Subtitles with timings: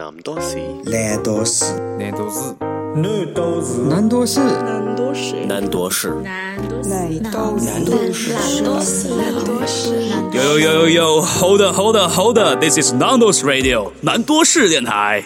[0.00, 0.56] 南多士，
[0.86, 2.56] 南多士，南多士，
[2.96, 9.92] 南多士，南多士，南多士，南多士，南多士，南多士，南多士，南多士。
[10.32, 15.22] Yo yo yo yo yo，Hold hold hold This is Nando's Radio，南多士电台。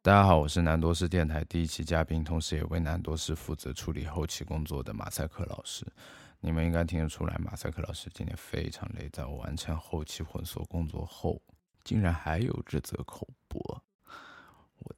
[0.00, 5.84] 大家好，我是南多士电台第一期嘉宾，同时也为南多士负责处理后期工作的马赛克老师。
[6.40, 11.42] 你们应该听得出来，马赛克老师今天非常累，在我完成后期混缩工作后，
[11.88, 13.82] 竟然还有这则口播。
[14.80, 14.94] 我，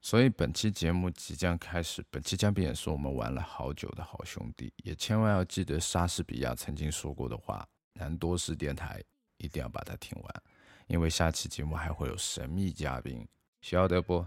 [0.00, 2.00] 所以本期节目即将开始。
[2.12, 9.02] 本期嘉宾也是我们玩了好久的好兄弟，也千万要记得莎士比亚曾经说过的话：南多士电台
[9.38, 10.42] 一定要把它听完，
[10.86, 13.26] 因为下期节目还会有神秘嘉宾，
[13.60, 14.24] 晓得不？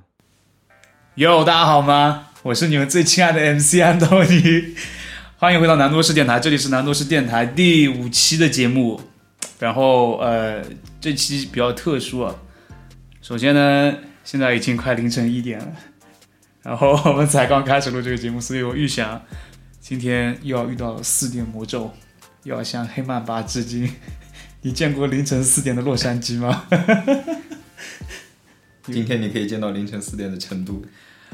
[1.15, 2.33] 哟，大家好吗？
[2.43, 4.75] 我是你们最亲爱的 MC 安东尼。
[5.37, 8.99] 欢迎回到南多士电台，这里是南多士电台第五期的节目。
[9.59, 10.63] 然后，呃，
[10.99, 12.35] 这期比较特殊啊。
[13.21, 15.67] 首先呢，现在已经快凌晨一点了，
[16.63, 19.21] 然后我们才刚开始录这个节目，所以我预想
[19.79, 21.93] 今天又要遇到四点魔咒，
[22.43, 23.91] 又要向黑曼巴致敬。
[24.61, 26.65] 你见过凌晨四点的洛杉矶吗？
[28.83, 30.81] 今天你可以见到凌晨四点的成都。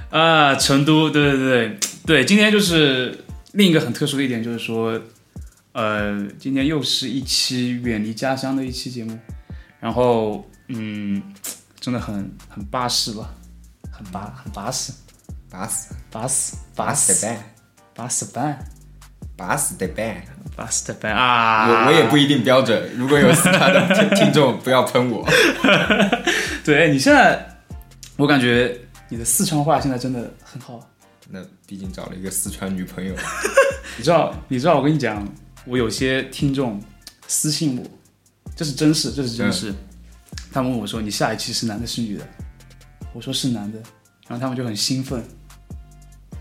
[0.10, 3.20] 啊，成都，对对对对，今天就是。
[3.54, 5.02] 另一个很特殊的一点就是说，
[5.76, 9.20] 呃，今天又是一期远离家乡的一期节目，
[9.82, 11.22] 然后，嗯，
[11.82, 12.16] 真的很
[12.48, 13.30] 很巴适吧，
[13.92, 14.94] 很巴很巴适，
[15.52, 17.44] 巴适巴适巴适的板，
[17.94, 18.66] 巴适板，
[19.36, 20.24] 巴适的板，
[20.56, 21.68] 巴适的板啊！
[21.68, 25.28] 我我也不一定标准，如果有四川的听听众，不要喷我。
[26.64, 27.46] 对你现在，
[28.16, 30.80] 我感觉你的四川话现在真的很好。
[31.30, 33.14] 那毕竟找了一个四川女朋友，
[33.98, 34.34] 你知道？
[34.48, 34.78] 你知道？
[34.78, 35.28] 我跟你讲，
[35.66, 36.82] 我有些听众
[37.28, 37.84] 私信我，
[38.56, 39.74] 这是真事，这是真事。
[40.52, 42.28] 他们问我说：“你下一期是男的，是女的？”
[43.14, 43.78] 我说是男的，
[44.28, 45.24] 然后他们就很兴奋，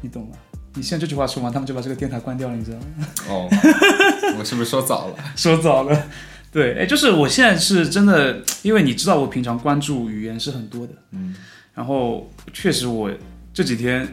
[0.01, 0.37] 你懂吗？
[0.75, 2.85] 你现在这句话说完，他们就把这个电台关掉了，你知道吗？
[3.29, 3.49] 哦，
[4.39, 5.17] 我是不是说早了？
[5.37, 6.07] 说早了。
[6.53, 11.35] 对，哎，就是我现在是真的，因为你知道我平常关注语言是很多的，嗯，
[11.75, 13.11] 然后确实我
[13.53, 14.07] 这几天。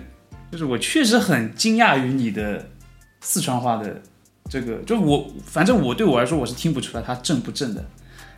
[0.52, 2.68] 就是我确实很惊讶于你的
[3.22, 4.02] 四川话的
[4.52, 7.86] 这个，就我反正我对我来说我是听不出来它正不正的，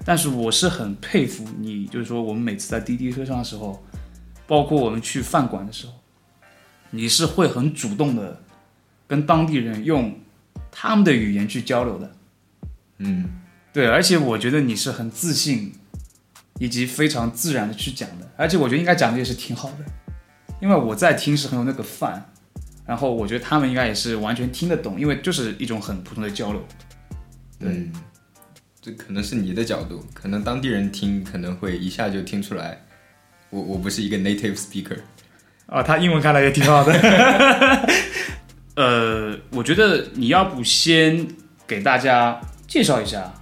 [0.06, 3.84] 但是我是很佩服你，就是说我们每次在滴滴车上的时候，
[4.46, 5.94] 包括我们去饭馆的时候，
[6.92, 8.44] 你是会很主动的
[9.08, 10.20] 跟当地人用
[10.72, 12.16] 他们的语言去交流的，
[13.00, 13.26] 嗯，
[13.74, 15.74] 对，而且我觉得你是很自信
[16.60, 19.78] 以及非常自然的去讲的，而且我觉得应该讲的也是挺好的。
[20.62, 22.33] 因为我在听是很有那个范，
[22.86, 26.68] 然后我觉得他们应该也是完全听得懂，因为就是一种很普通的交流。
[27.60, 27.90] 对，
[28.82, 32.82] 这可能是你的角度，可能当地人听可能会一下就听出来，
[33.50, 34.98] 我我不是一个 native speaker。
[35.68, 36.94] 啊，他英文看来也挺好的。
[38.76, 41.26] 呃，我觉得你要不先
[41.66, 43.34] 给大家介绍一下，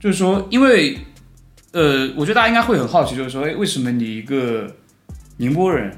[0.00, 0.98] 就是说，因为
[1.72, 4.74] 呃，我觉得大家应该会很好奇，就是说，哎，为什么你一个
[5.36, 5.94] 宁波人？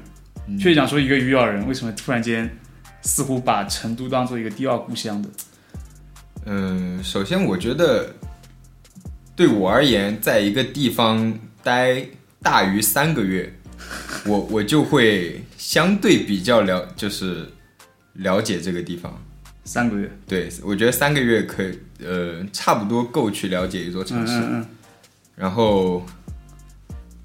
[0.59, 2.49] 却讲说一个鱼咬人，为什么突然间
[3.01, 5.29] 似乎把成都当做一个第二故乡的？
[6.45, 8.13] 嗯，首先我觉得
[9.35, 12.05] 对我而言，在一个地方待
[12.41, 13.53] 大于三个月，
[14.25, 17.47] 我我就会相对比较了，就是
[18.13, 19.21] 了解这个地方。
[19.63, 24.33] 三个月，对我觉得三个月可以，呃，差不多够去了解一座城市。
[24.33, 24.65] 嗯嗯。
[25.35, 26.03] 然后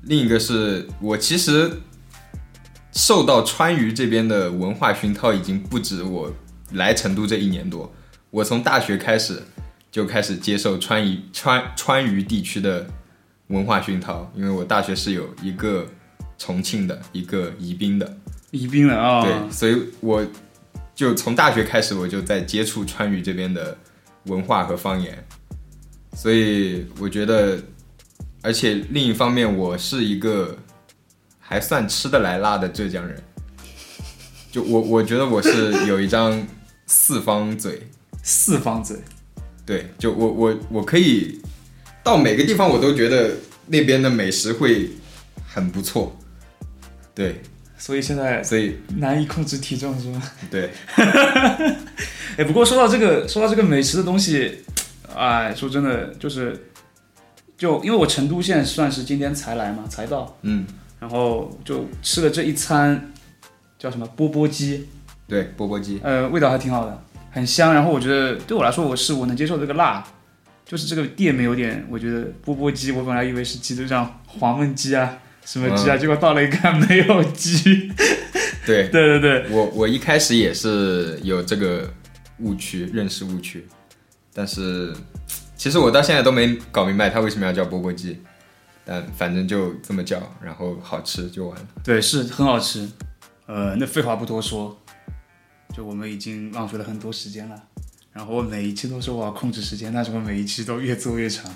[0.03, 1.71] 另一个是我其实。
[2.97, 6.33] 受到川渝这边的文化熏陶已经不止我
[6.73, 7.93] 来成都这一年多，
[8.31, 9.43] 我从大学开始
[9.93, 12.87] 就开始接受川渝川川渝地区的
[13.49, 15.87] 文化熏陶，因为我大学是有一个
[16.39, 18.17] 重庆的，一个宜宾的，
[18.51, 20.27] 宜宾的啊，对，所以我
[20.95, 23.77] 就从大学开始我就在接触川渝这边的
[24.25, 25.23] 文化和方言，
[26.15, 27.59] 所以我觉得，
[28.41, 30.57] 而且另一方面我是一个。
[31.49, 33.17] 还算吃得来辣的浙江人，
[34.51, 36.45] 就我我觉得我是有一张
[36.87, 37.89] 四方嘴，
[38.21, 38.97] 四方嘴，
[39.65, 41.41] 对，就我我我可以
[42.03, 43.31] 到每个地方，我都觉得
[43.67, 44.91] 那边的美食会
[45.47, 46.19] 很不错，
[47.15, 47.41] 对，
[47.79, 50.21] 所以现在所以难以控制体重是吗？
[50.51, 50.71] 对，
[52.37, 54.65] 哎，不过说到这个说到这个美食的东西，
[55.15, 56.71] 哎，说真的就是，
[57.57, 60.67] 就因为我成都现在算是今天才来嘛，才到，嗯。
[60.99, 63.13] 然后就吃了这一餐，
[63.79, 64.89] 叫什么钵钵鸡？
[65.29, 66.01] 对，钵钵鸡。
[66.03, 67.75] 呃，味道还挺好的，很香。
[67.75, 70.05] 然后我觉得对我来说，我是我能接受这个辣，
[70.65, 77.91] 就是这个店没有点，我觉得钵钵鸡，我本来以为是鸡，就像黄焖鸡啊，什么鸡啊，结果到了一看没有鸡。
[78.65, 81.89] 对 对对对，我我一开始也是有这个
[82.39, 83.67] 误区，认识误区，
[84.35, 84.93] 但是
[85.57, 88.21] 其实我到现在都没搞明白它为什么要叫钵钵鸡，
[88.87, 91.67] 但反正就这么叫，然后好吃就完了。
[91.83, 92.89] 对，是很好吃。
[93.47, 94.79] 呃，那废话不多说，
[95.75, 97.61] 就我们已经浪费了很多时间了。
[98.13, 101.53] 然后我每一期都说我要控制时间，但是我每一期都越做越长。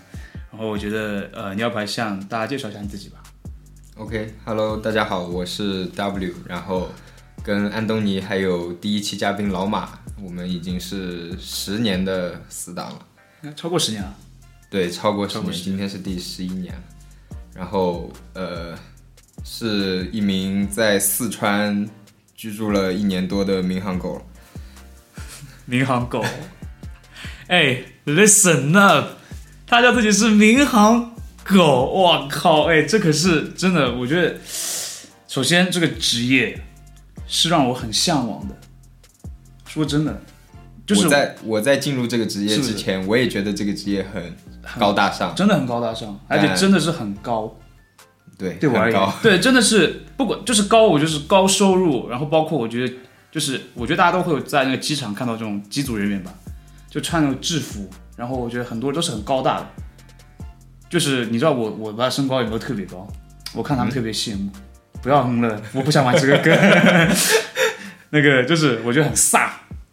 [0.50, 3.22] 然后我觉得，呃，你要不要向大家介绍一下你自己吧
[3.96, 6.88] ？OK，Hello，、大家好，我是 W，然后
[7.44, 13.06] 跟安东尼还有第一期嘉宾老马，我们已经是十年的死党了。
[13.42, 14.14] 应该超过十年了。
[14.68, 16.82] 对，超过十年，今天是第十一年了。
[17.54, 18.78] 然后呃，
[19.44, 21.88] 是一名在四川
[22.34, 24.22] 居住了一年多的民航狗。
[25.66, 26.24] 民航狗。
[27.48, 29.08] 哎，listen up，
[29.66, 31.14] 他叫自己是民航
[31.44, 34.38] 狗，我靠，哎，这可是真的，我觉得，
[35.26, 36.62] 首先这个职业
[37.26, 38.56] 是让我很向往的。
[39.66, 40.22] 说真的，
[40.90, 44.34] 就是我在我在进入这个职业之前，我也觉得这个职业很
[44.80, 47.56] 高大上，真的很高大上，而且真的是很高。
[48.36, 52.94] 对，对我而言，，对，真的是不管就是高，我就是高收入，然后包括我觉得
[53.30, 56.32] 就是我觉得大家都会有在那个机场看到这种机组人员吧，
[56.90, 59.66] 就穿那种制服，然后我觉得很多都是很高大的，
[60.88, 63.06] 就是你知道我我的身高有没有特别高？
[63.52, 64.50] 我看他们特别羡慕，
[65.02, 66.56] 不要嗯了，我不想玩这个梗，
[68.10, 69.48] 那个就是我觉得很飒。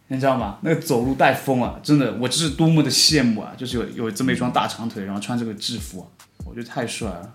[0.10, 0.58] 你知道吗？
[0.62, 3.54] 那个走路带风啊，真的，我这是多么的羡慕啊！
[3.58, 6.06] 就是有有这么一双大长腿，然后穿这个制服、啊，
[6.46, 7.34] 我觉得太帅了。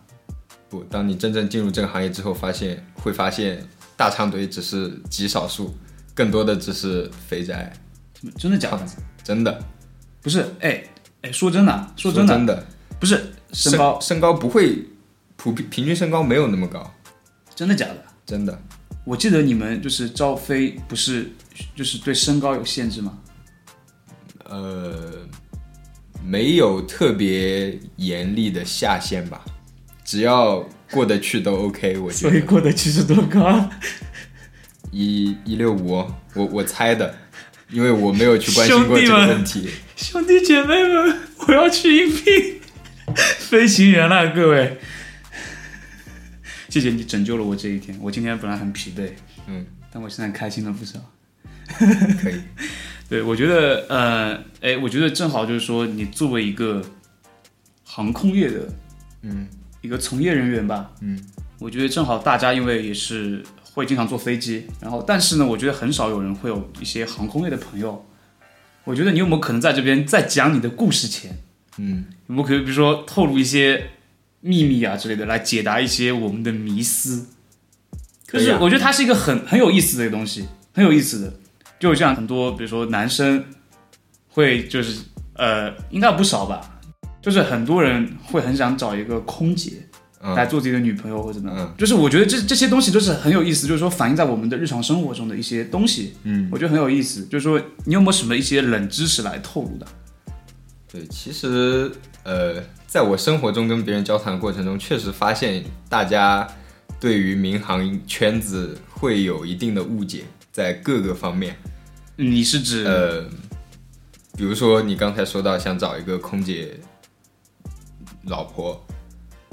[0.71, 3.63] 不，当你真正进入这个行业之后，发现会发现
[3.95, 5.75] 大长腿只是极少数，
[6.15, 7.71] 更多的只是肥宅，
[8.39, 8.87] 真的假的？
[9.23, 9.63] 真的，
[10.23, 10.83] 不是，哎
[11.21, 12.67] 哎，说真的，说说真的，真的，
[12.99, 14.83] 不是身高，身高不会
[15.37, 16.91] 普平平均身高没有那么高，
[17.55, 17.97] 真的假的？
[18.25, 18.59] 真的。
[19.05, 21.31] 我记得你们就是招飞，不是
[21.75, 23.19] 就是对身高有限制吗？
[24.45, 25.27] 呃，
[26.25, 29.45] 没有特别严厉的下限吧，
[30.05, 31.99] 只要过得去都 OK。
[31.99, 33.69] 我觉得所以过得去是多高？
[34.93, 37.15] 一一六五，我我猜的，
[37.71, 39.69] 因为我没有去关心过这个问题。
[39.97, 42.61] 兄弟姐妹们，我要去应聘
[43.39, 44.79] 飞行员了，各位。
[46.73, 47.95] 谢谢你拯救了我这一天。
[48.01, 49.11] 我今天本来很疲惫，
[49.47, 50.99] 嗯，但我现在开心了不少。
[52.19, 52.41] 可以，
[53.11, 56.83] 对，我觉得，呃，哎，我觉得正好就是说，你作为一个
[57.85, 58.73] 航空业的，
[59.21, 59.47] 嗯，
[59.83, 61.23] 一个从业人员吧，嗯，
[61.59, 68.03] 我觉得正好大家因为也是会经常坐飞机，然后但是呢，我觉得很少有人会有一些航空业的朋友。
[68.85, 71.37] 我觉得你有没有可能在这边在讲你的故事前，
[71.77, 73.91] 嗯，有没有可以比如说透露一些
[74.43, 77.29] 秘密啊之类的，来解答一些我们的迷思？
[78.31, 81.33] 就是我觉得它是一个很很有意思的一个东西，很有意思的。
[81.81, 83.43] 就像很多比如说男生
[84.29, 85.01] 会就是
[85.35, 86.81] 呃，应该有不少吧，
[87.23, 89.71] 就是很多人会很想找一个空姐。
[90.25, 97.25] 嗯来做自己的女朋友或者怎么样，嗯就是我觉得这这些东西都是很有意思，就是说反映在我们的日常生活中的一些东西，嗯，我觉得很有意思。
[97.25, 99.87] 就是说你有没有什么一些冷知识来透露的？
[100.93, 101.91] 对，其实
[102.23, 102.63] 呃，
[102.93, 106.47] 在我生活中跟别人交谈的过程中，确实发现大家
[107.01, 111.57] 对于民航圈子会有一定的误解，在各个方面。
[112.17, 113.25] 你是指、呃，
[114.37, 116.79] 比如说你刚才说到想找一个空姐
[118.25, 118.79] 老婆，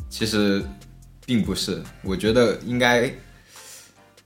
[0.10, 0.62] 其实
[1.25, 1.81] 并不是。
[2.03, 3.10] 我觉得应该，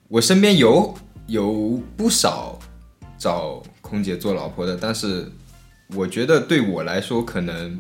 [0.07, 0.91] 我身边有
[1.27, 2.57] 有不少
[3.19, 5.31] 找空姐做老婆的，但是
[5.89, 7.79] 我觉得对我来说，可能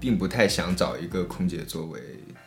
[0.00, 2.00] 并不太想找一个空姐作为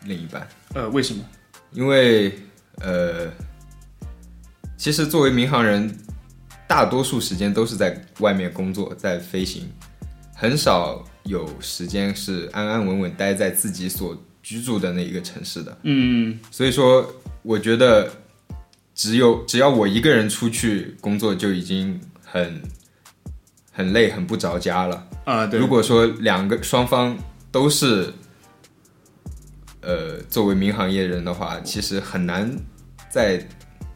[0.06, 0.48] 另一半。
[0.74, 1.24] 呃为什么？
[1.72, 2.34] 因为
[2.82, 3.32] 呃，
[4.76, 5.96] 其实作为民航人，
[6.68, 9.72] 大多数时间都是在外面工作，在飞行，
[10.36, 15.78] 很少有时间是安安稳稳待在自己所居住的那一个城市的。
[15.84, 17.08] 嗯，所以说，
[17.44, 18.12] 我觉得
[18.94, 22.62] 只有只要我一个人出去工作，就已经很
[23.72, 25.08] 很累、很不着家了。
[25.26, 27.18] 啊、对，如果说两个双方
[27.54, 28.12] 都是
[29.82, 32.52] 呃作为民航业人的话，其实很难
[33.10, 33.48] 在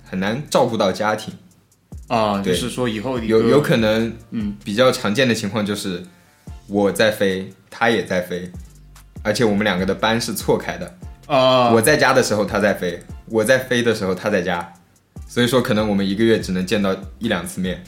[0.03, 1.33] 很难照顾到家庭。
[2.07, 6.01] 啊、就是说以后有有可能，嗯，比较常见的情况就是
[6.67, 8.49] 我在飞，他也在飞，
[9.23, 10.97] 而且我们两个的班是错开的。
[11.25, 14.73] 啊、我在家的时候他在飞，我在飞的时候他在家，
[15.27, 17.83] 所以说可能我们一个月只能见到一两次面。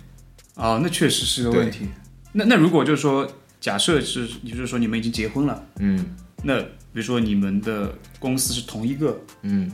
[0.56, 1.88] 啊、那确实是个问题。
[2.34, 3.26] 那那如果就是说，
[3.60, 9.70] 假设是，也就是说你们已经结婚了，嗯那比如说你们的公司是同一个，嗯，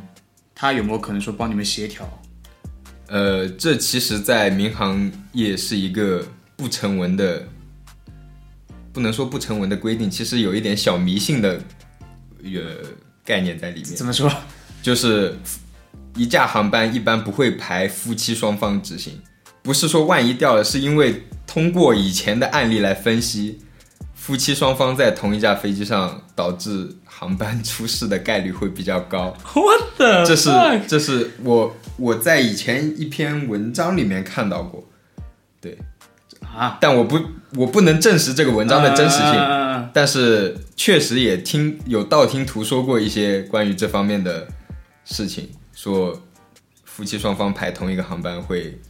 [0.53, 2.07] 他有没有可能说帮你们协调？
[3.07, 6.25] 呃，这其实，在民航业是一个
[6.55, 7.47] 不成文的，
[8.91, 11.61] 不能说不成文的规定，其实有一点小迷信的
[12.43, 12.61] 呃
[13.23, 13.95] 概念在里面。
[13.95, 14.31] 怎么说？
[14.81, 15.37] 就是
[16.15, 19.21] 一架航班一般不会排夫妻双方执行，
[19.61, 23.59] 不是说万一掉了，是因为通过以前的案例来分析，
[24.25, 29.31] 夫妻双方在同一架飞机上导致航班出事的概率会比较高。
[29.53, 30.49] 我的这是
[30.87, 34.83] 这是我我在以前一篇文章里面看到过，
[35.61, 35.77] 对，
[36.41, 37.21] 啊，但我不
[37.53, 39.89] 我不能证实这个文章的真实性，性。
[39.93, 44.47] 但是确实也听有道听途说过一些关于这方面的
[45.03, 46.19] 事情，说
[46.83, 48.81] 夫妻双方排同一个航班会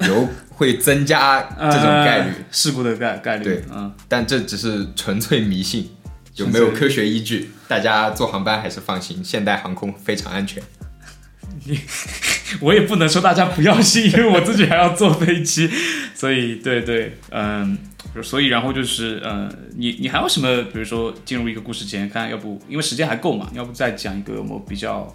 [0.00, 0.26] 有
[0.62, 5.90] 会增加这种概率，呃事故的概概率，对嗯，但这只是纯粹迷信，
[6.32, 7.50] 就没有科学依据？
[7.66, 10.62] 大家坐航班还是放心，现代航空非常安全。
[11.64, 11.80] 你
[12.62, 15.68] 我也不能说大家不要信，因为我自己还要坐飞机，
[16.14, 17.76] 所以对对，嗯，
[18.22, 25.12] 所以然后就是，嗯，你你还有什么，比如说进入一个故事前，看要不因为时间还够嘛，要不再讲一个有没有比较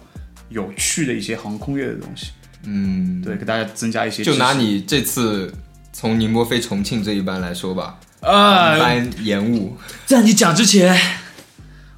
[0.50, 2.32] 有趣的一些航空业的东西，
[2.64, 4.36] 嗯，对，给大家增加一些就。
[4.36, 5.52] 拿你这次
[5.92, 10.98] 从宁波飞重庆这一班来说吧，航啊，班延误， 在你讲之前，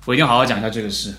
[0.05, 1.15] 我一定要好好讲一下这个事。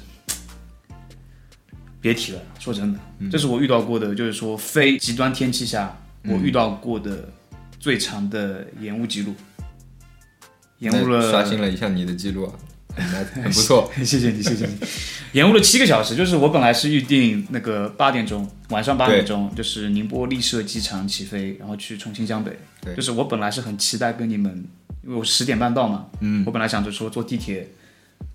[1.99, 2.99] 别提了，说真的，
[3.31, 7.29] 这是我遇到过的，就是说非极端天气下我遇到过的
[7.79, 9.35] 最长的延误记录，
[10.79, 12.53] 延误了刷新了一下你的记录啊，
[12.95, 13.91] 很 很不错。
[13.97, 14.73] 谢谢你，谢谢你。
[15.33, 22.51] 延误了七个小时，就是我本来是预定那个八点钟，晚上八点钟，就是宁波丽舍机场起飞，然后去重庆江北。
[22.81, 24.51] 对就是我本来是很期待跟你们，
[25.03, 27.67] 因为我十点半到嘛，嗯，我本来想着说坐地铁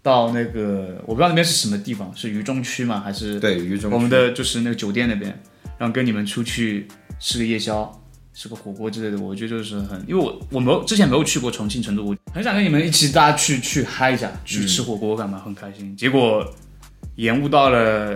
[0.02, 3.02] 到那个，我不知道那边是什么地方，是渝中区吗？
[3.04, 5.30] 还是对，渝中我们的就是那个酒店那边，
[5.78, 7.92] 然后跟你们出去吃个夜宵，
[8.38, 15.96] 吃个火锅之类的，我觉得就是很，因为我我没有之前没有去过重庆、成都，我很想跟你们一起大家去去嗨一下，去吃火锅干嘛，很开心。
[15.96, 16.46] 结果
[17.14, 18.14] 延误到了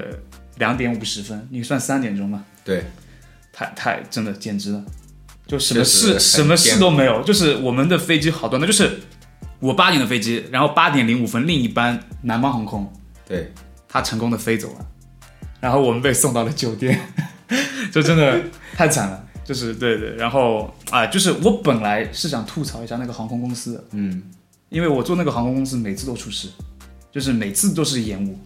[0.58, 2.84] 两点五十分，你算三点钟吧，对，
[3.50, 4.84] 太太真的简直了，
[5.46, 9.00] 就什么事什么事都没有，就是我们的飞机好端端就是
[9.58, 12.92] 我八点的飞机，然后八点零五分另一班南方航空。
[13.26, 13.50] 对，
[13.88, 14.86] 他成功的飞走了，
[15.60, 17.00] 然后我们被送到了酒店，
[17.90, 18.38] 就真的
[18.74, 19.28] 太惨了。
[19.44, 24.22] 就是对对，然后啊、就是我本来是想吐槽一下那个航空公司的，嗯，
[24.68, 26.48] 因为我做那个航空公司每次都出事，
[27.10, 28.38] 就是每次都是延误。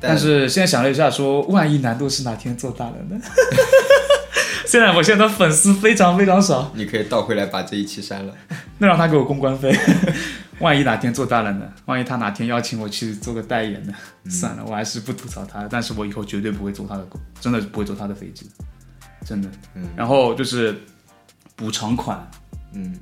[0.00, 3.20] 但但是现在想了一下说，万一难度是哪天做大了呢？
[4.66, 8.34] 虽然我现在的粉丝非常非常少，你可以倒回来把这一期删了。
[8.78, 9.76] 那让他给我公关费。
[10.60, 11.66] 万一哪天做大了呢？
[11.86, 13.92] 万一他哪天邀请我去做个代言呢？
[14.28, 15.66] 算了，我还是不吐槽他。
[15.70, 17.06] 但是我以后绝对不会坐他的，
[17.40, 18.50] 真的不会坐他的飞机，
[19.24, 19.50] 真的。
[19.74, 19.88] 嗯。
[19.96, 20.80] 然后就是
[21.56, 22.30] 补偿款，
[22.72, 22.98] 嗯。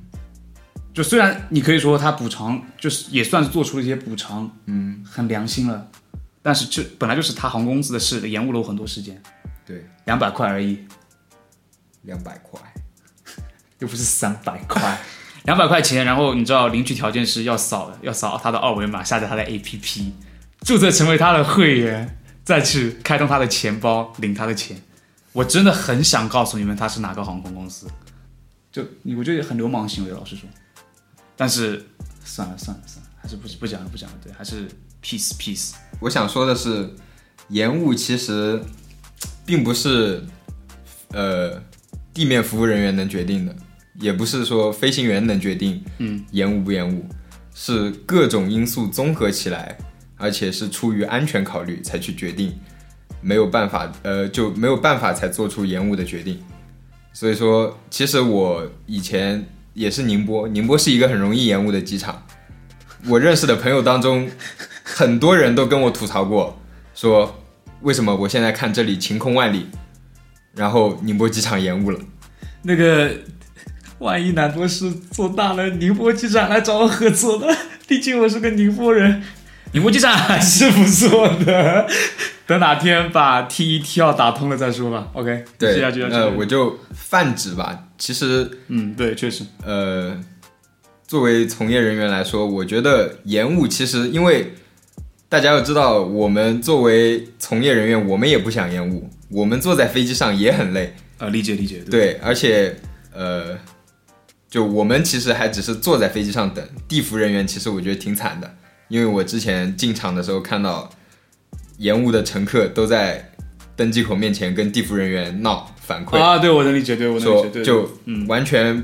[0.93, 5.87] 就虽然你可以说他补偿，就是也算是做出了一些补偿，嗯，很良心了。
[6.41, 9.19] 但是这本来就是他航空公司的事，延误了我很多时间，
[9.65, 10.85] 对，两百块而已，
[12.03, 12.59] 两百块。
[13.79, 14.97] 又不是三百块，
[15.43, 20.11] 两百块钱，然后你知道领取条件是要扫要扫他的二维码，下载他的 APP，
[20.61, 24.77] 注册成为他的会员，再去开通他的钱包领他的钱。
[25.33, 27.87] 我真的很想告诉你们他是哪个航空公司，
[28.71, 30.47] 就你我觉得很流氓行为，老实说。
[31.35, 31.83] 但是
[32.23, 34.67] 算了算了算了，还是不不讲了不讲了，对，还是
[35.03, 35.73] peace peace。
[35.99, 36.93] 我想说的是，
[37.49, 38.63] 延误其实
[39.43, 40.23] 并不是
[41.09, 41.59] 呃
[42.13, 43.55] 地面服务人员能决定的，
[43.95, 47.03] 也不是说飞行员能决定，嗯，延误不延误，
[47.55, 49.75] 是各种因素综合起来，
[50.15, 52.59] 而且是出于安全考虑才去决定，
[53.23, 56.39] 没有办法，呃，就没有办法才做出延误的决定。
[57.13, 62.25] 所以说，其实我以前也是宁波，宁波是一个很容易延误的机场。
[63.07, 64.29] 我认识的朋友当中，
[64.83, 66.59] 很多人都跟我吐槽过，
[66.93, 67.43] 说
[67.81, 69.67] 为什么我现在看这里晴空万里，
[70.55, 71.99] 然后宁波机场延误了。
[72.63, 73.11] 那个，
[73.99, 77.55] 万一南波是做大了，宁波机场来找我合作的，
[77.87, 79.21] 毕竟我是个宁波人。
[79.73, 81.87] 宁波机场还 是不错的，
[82.45, 85.09] 等哪天把 T 一 T 二打通了再说吧。
[85.13, 87.87] OK，对呃，我就泛指吧。
[87.97, 90.19] 其实，嗯，对，确实，呃，
[91.07, 94.53] 作为从业人员来说，我觉得延误其实因为
[95.29, 100.93] 大家要知道，我们作为从业人员，我们也不想延误，我们坐在飞机上也很累。
[101.19, 102.75] 呃，理解理解，对，对，而且
[103.13, 103.57] 呃，
[104.49, 108.55] 就我们其实还只是坐在飞机上等，地服人员其实我觉得挺惨的，
[108.89, 110.89] 因为我之前进场的时候看到
[111.77, 113.31] 延误的乘客都在
[113.75, 118.83] 登机口面前跟地服人员闹反馈，啊，对我能理解，对我能理解，对，就嗯完全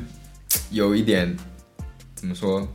[0.72, 1.36] 有一点
[2.15, 2.67] 怎么说，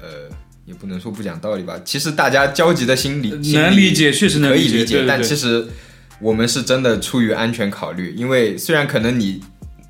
[0.00, 0.28] 呃，
[0.64, 1.80] 也不能说不讲道理吧。
[1.84, 5.28] 其实大家焦急的心理能理解，确实能理解，理解，但对对。
[5.28, 5.66] 对其实
[6.20, 9.42] 我们是真的出于安全考虑，因为虽然可能你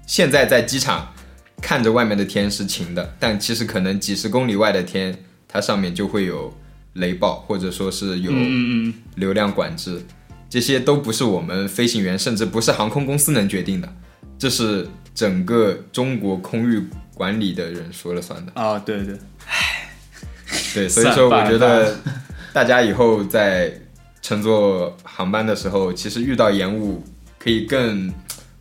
[0.07, 1.13] 现在在机场
[1.61, 6.53] 看着外面的天是晴的，但其实可能几十公里外的天，它上面就会有
[6.95, 8.33] 雷暴，或者说是有
[9.17, 10.01] 流量管制，
[10.49, 13.97] 这些都不是我们飞行员，甚至不是航空公司能决定的，
[14.39, 16.83] 这是整个中国空域
[17.15, 18.53] 管理的人说了算的。
[18.55, 19.19] 啊，对对，
[20.75, 21.97] 对，所以说我觉得
[22.53, 23.81] 大家以后在
[24.23, 27.05] 乘坐航班的时候，其实遇到延误
[27.39, 28.13] 可以更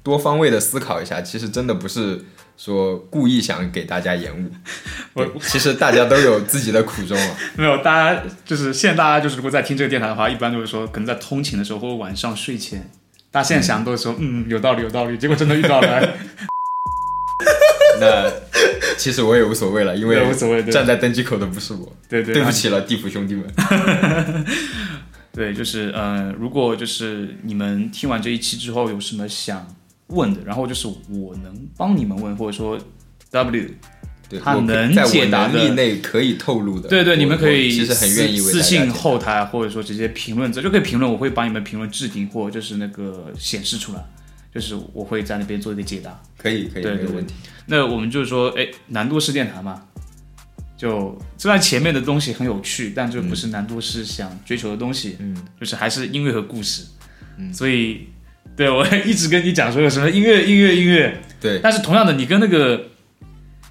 [0.01, 2.19] 多方位的思考一下，其实真的不是
[2.55, 4.51] 说故意想给大家延误，
[5.13, 7.35] 我其实大家都有自己的苦衷啊。
[7.57, 12.89] 没有，大家就是现在大家就是如果在听这个电台的话，一般就是说可能在通勤的时候或者晚上睡前，
[13.31, 16.13] 大家现在想都是说 嗯有道理有道理，结果真的遇到了，
[17.99, 18.31] 那
[18.97, 24.45] 其实我也无所谓了，因为对无所谓对站在登机口的不是我，对对对不起了，地府兄弟们。
[25.35, 29.65] 对，就是呃，如果就是你们听完这一期之后有什么想
[30.13, 32.79] 问的，然后就是我能帮你们问，或者说
[33.31, 33.69] W
[34.29, 44.03] 对，他能解答的内可以透露的，对对，你们可以其实很愿意私私信后台，或者说直接评论，这就可以评论，我会把你们评论置顶或者就是那个显示出来，
[44.53, 46.21] 就是我会在那边做一个解答。
[46.37, 47.33] 可以可以对对对没有问题。
[47.65, 49.83] 那我们就是说，哎，南都市电台嘛，
[50.77, 56.85] 就虽然前面的东西很有趣，但这不是南都市想追求的东西，嗯，就是还是音乐和故事，
[57.37, 58.07] 嗯，所以
[58.55, 62.89] 对我一直跟你讲说有什么音乐音乐音乐，对，但是同样的，你跟那个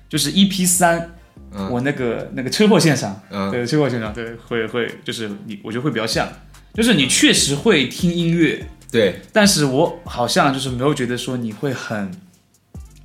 [0.08, 1.14] 就是 EP 三、
[1.54, 1.70] 嗯。
[1.70, 3.50] 我那个那个车祸现场，嗯。
[3.50, 6.28] 对车祸现场，对，会会就是你，我觉得会比较像，
[6.74, 9.20] 就是你确实会听音乐，对。
[9.32, 12.10] 但是我好像就是没有觉得说你会很，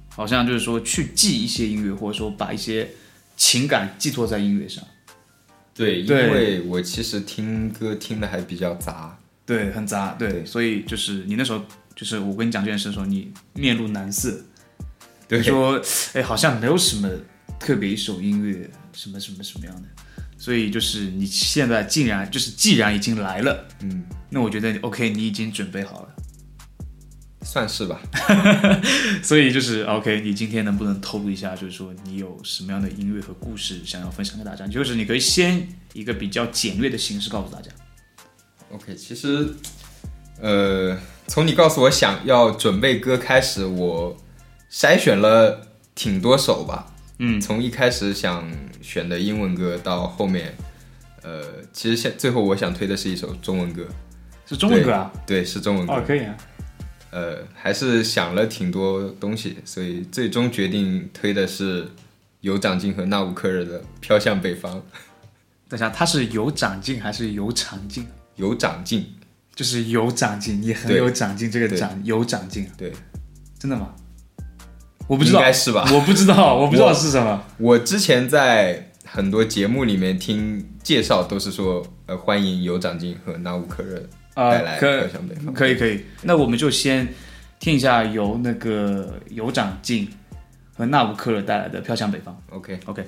[0.10, 2.89] 好像就是说去记一些音乐，或者说把一些
[3.36, 4.84] 情感寄托在音乐上，
[5.75, 9.16] 对，因为我其实听歌听的还比较杂，
[9.47, 11.63] 对，很杂，对，对所以就是你那时候
[11.95, 14.39] 就是我跟你讲这件事的时候，你面露难色，
[15.27, 15.81] 对你说
[16.13, 17.10] 哎好像没有什么
[17.57, 19.88] 特别一首音乐什么什么什么样的，
[20.38, 26.10] 所以就是你现在竟然就是既然已经来了，嗯，那我觉得 OK 你已经准备好了。
[27.43, 28.01] 算是吧。
[29.23, 34.67] 所以就是 OK，你今天能不能透露一下，就是说你有什么样的音乐和故事想要分享给大家？
[34.67, 37.71] 就是你可以先一个比较简略的形式告诉大家。
[38.71, 39.49] OK，其实，
[40.41, 44.15] 呃，从你告诉我想要准备歌开始，我
[44.71, 45.62] 筛选了
[45.95, 46.93] 挺多首吧。
[47.19, 48.47] 嗯从一开始想
[48.82, 50.56] 选的英文歌到后面，
[51.23, 51.41] 呃，
[51.73, 53.88] 其实现最后我想推的是一首中文歌，
[54.45, 55.12] 是中文歌啊？
[55.25, 55.93] 对，是中文歌。
[55.93, 56.38] 哦，可以啊。
[57.10, 61.89] 呃，还是想了挺多东西，所以最终决定推的是
[62.41, 64.75] 有长进和那吾克热的《飘向北方》。
[65.69, 68.06] 等下，他是有长进还是有长进？
[68.38, 69.06] 有长进，
[69.54, 72.93] 就是有长进，你很有长进，这个长有长进啊，对，
[73.60, 73.93] 真的吗？
[75.08, 75.88] 我不知道，应该是吧。
[75.93, 77.43] 我不知道， 我不知道是什么。
[77.58, 87.08] 我之前在很多节目里面听介绍，都是说，呃，欢迎有长进和那吾克热啊带来《可飘向北方》可以可以，那我们就先
[87.60, 90.10] 听一下由那个有长进
[90.76, 92.39] 和那吾克热带来的《飘向北方》。
[92.56, 93.06] OK，OK，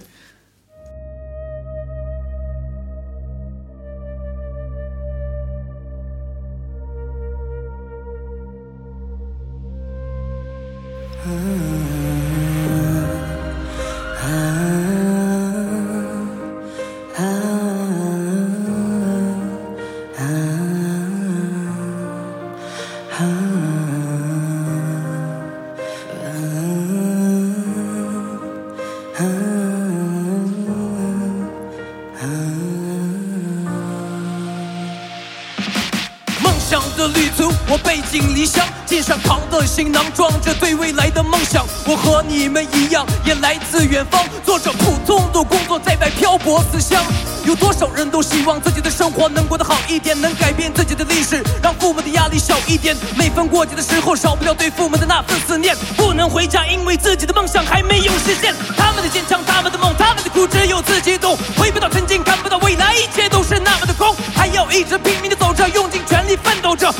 [39.79, 41.65] 行囊装着对未来的梦想。
[41.85, 47.01] 我和你们一样，也来自远方，做着普通的工作，在外漂泊思乡。
[47.45, 52.93] 有多少人都希望自己的生活能过得好一点，能改变自己的历史，让父母的压力小一点。
[53.17, 55.73] 每逢过节的时候，少不了对父母的那份思念。
[55.95, 58.53] 不能回家，因为自己的梦想还没有实现。
[58.75, 61.37] 他们的坚强，他们的梦，他们的苦，只有自己懂。
[61.57, 64.13] 回不到曾经，看不到未来，一切都是那么的空。
[64.35, 66.93] 还要一直拼命的走着，用尽全力奋斗着。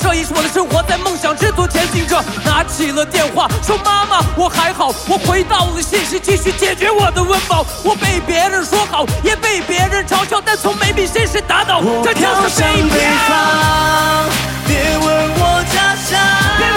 [0.00, 14.28] 这一世我的生活在梦想之途前进着拿起了电话说妈妈我还好我回到了现实继续解决我的温饱我被别人说好也被别人嘲笑但从没被现实打倒我飘向北方
[14.66, 16.69] 别问我家乡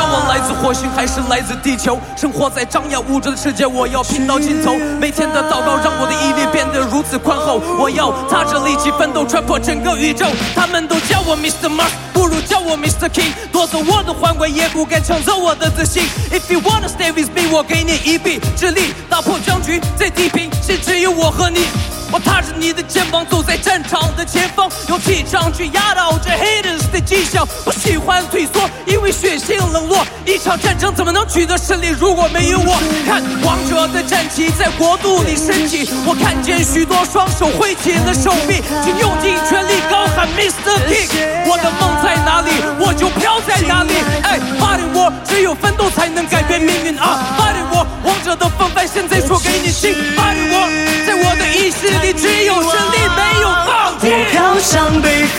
[0.00, 4.74] 叫我来自火星还是来自地球，生活在张牙舞爪的世界，我要拼到尽头。
[4.98, 10.24] 每天的祷告让我的毅力变得如此宽厚，我要踏着力气奋斗，穿破整个宇宙。
[10.54, 11.68] 他们都叫我 Mr.
[11.68, 13.10] Mars，不如叫我 Mr.
[13.10, 16.04] King，夺走我的皇冠也不敢抢走我的自信。
[16.30, 21.66] If you wanna stay with me，我给你一臂之力，打破僵局，在地平线只有我和你。
[22.12, 27.46] 我踏着你的肩膀走在战场的前方，用气场去压倒这 haters 的迹象。
[27.64, 30.04] 不喜欢退缩，因为血性冷落。
[30.26, 32.78] 一场战争怎么能取得胜利，如果没有我？
[33.06, 40.74] 看王者的战旗在国度里升起，我看见许多双手挥起了手臂，请用尽全力高喊 Mr.
[40.90, 41.46] King。
[41.46, 43.94] 我的梦在哪里，我就飘在哪里。
[44.22, 49.94] 哎，Body War，只有奋斗才能改变命运啊！Body War，王者的风范现在说给你听。
[50.16, 50.66] Body War，
[51.06, 54.02] 在我的意识里只有胜利，没有放弃。
[54.08, 55.26] 我飘向北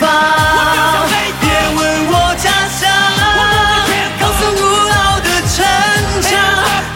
[1.40, 1.44] 别
[1.76, 1.80] 问
[2.12, 2.80] 我家乡，
[4.20, 5.54] 高耸古老的城
[6.22, 6.30] 墙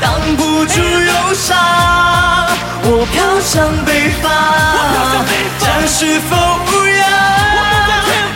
[0.00, 0.04] 挡
[0.36, 1.46] 不住忧伤。
[2.88, 4.24] 我飘向北方，
[5.58, 6.30] 战是否
[6.66, 7.02] 无恙？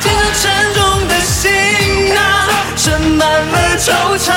[0.01, 0.43] 肩上沉
[0.75, 1.49] 重的行
[2.15, 2.19] 囊，
[2.77, 3.89] 盛满了惆
[4.19, 4.29] 怅，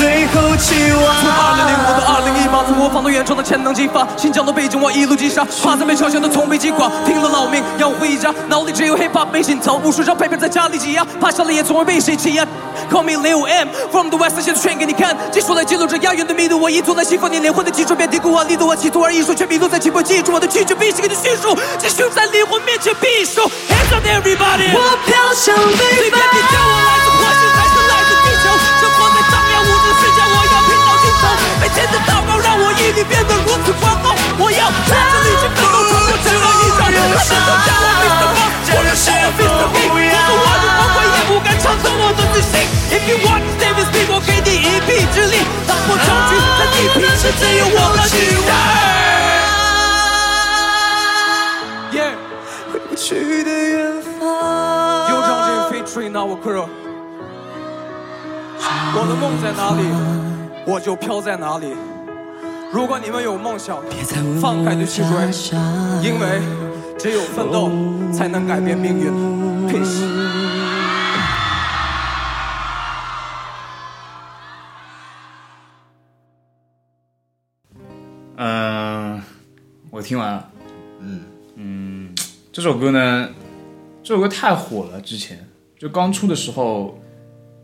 [0.00, 1.20] 最后期望。
[1.20, 12.46] 从二零零五到二零一八，从模仿到原创的潜能激发，新疆的北京我一路击杀，跨在被嘲笑的从没击垮，拼了老命要回家，脑里只有 hip hop 没心头，无数张配片在家里挤压，趴下了也从未被谁欺压。
[12.90, 27.59] Call me Lil M from the West，现在全给你看，技术来记录着押韵的密度，我一坐在西方，你灵魂的基础，别低估我力度，我企图而艺术却迷路在起步，记住我的拒绝，必须给你叙述，继续在灵魂面前闭手，Hands up everybody，我飘向北方。
[31.70, 31.80] 头。
[31.80, 36.82] 每天的祷告让我毅力变得如此宽厚，我要踏着力气奋斗，冲破整个宇宙。
[36.82, 38.26] 他们都叫我 Mr.
[38.34, 39.06] Boss，我要是
[39.38, 39.70] Mr.
[39.70, 42.52] King，夺走我的皇冠也不敢抢走我的自信。
[42.90, 48.18] If you want to me，我给你一臂之力，打破僵局，在地平线只有我和你。
[51.96, 52.12] Yeah，
[52.72, 54.26] 回不去的远方。
[55.08, 56.68] 有张这 featuring now girl，
[58.94, 59.82] 我的梦在哪里，
[60.70, 61.74] 我就飘在哪里。
[62.72, 63.82] 如果你们有梦想，
[64.40, 65.10] 放开的去追，
[66.00, 66.40] 因为
[66.96, 67.68] 只有奋斗
[68.12, 69.10] 才能改变命运。
[69.68, 70.00] Peace。
[78.36, 79.20] 嗯，
[79.90, 80.48] 我听完了。
[81.00, 81.24] 嗯
[81.56, 82.14] 嗯，
[82.52, 83.28] 这首歌呢，
[84.04, 86.96] 这首歌太火了，之前就刚出的时候，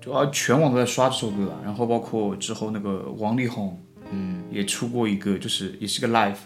[0.07, 1.59] 就啊全网都在刷这首歌啊。
[1.65, 3.77] 然后包括之后那个王力宏，
[4.13, 6.37] 嗯，也出过一个，就是也是个 live，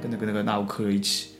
[0.00, 1.30] 跟那个那个纳吾克一起。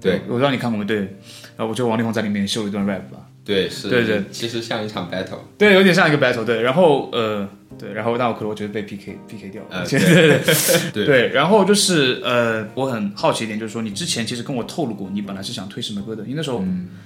[0.00, 0.84] 对我让你看过没？
[0.84, 3.18] 对，然后我觉得王力宏在里面秀了一段 rap 吧。
[3.44, 5.38] 对是，对对其实像一场 battle。
[5.56, 10.44] 对，有点像一个 battle，对，然后呃，对，然后那我可能我觉得被 PK PK 掉了，呃 对对对
[10.92, 16.24] 对对，然后就是呃，我很好奇一点，就是说你之前其实跟我透露过，你本来是想推什么歌的？
[16.26, 16.60] 你那时候、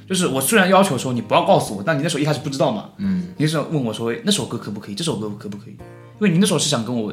[0.08, 4.94] 就是我虽然要求说你不要告诉我，但你那时候一开始不知道嘛，嗯，你那时候问我说，哎，那首歌可不可以？
[4.94, 5.72] 这首歌可不可以？
[5.72, 7.12] 因为你那时候是想跟我，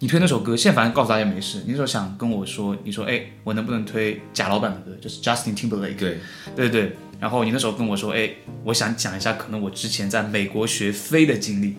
[0.00, 6.18] 你推那首歌，现在反正告诉大家没事，你那时候想跟我说，你说，哎，我能不能推贾老板的歌，就是 Justin Timberlake，对，
[6.54, 8.30] 对对，然后你那时候跟我说，哎，
[8.64, 11.76] 我想讲一下可能我之前在美国学飞的经历，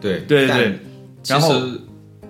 [0.00, 0.78] 对对对对
[1.26, 1.62] 然后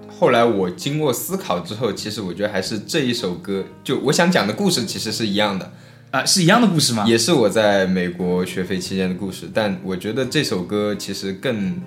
[0.09, 5.73] 后来我经过思考之后，其实我觉得还是这一首歌，就我想讲的故事其实是一样的，
[6.11, 7.05] 啊，是一样的故事吗？
[7.07, 9.49] 也是我在美国学飞期间的故事。
[9.53, 11.81] 但我觉得这首歌其实更